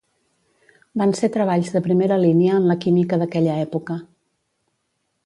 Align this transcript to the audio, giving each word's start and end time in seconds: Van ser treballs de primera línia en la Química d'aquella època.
Van 1.01 1.11
ser 1.19 1.27
treballs 1.35 1.69
de 1.75 1.81
primera 1.87 2.17
línia 2.23 2.55
en 2.61 2.65
la 2.71 2.79
Química 2.87 3.21
d'aquella 3.25 3.59
època. 3.67 3.99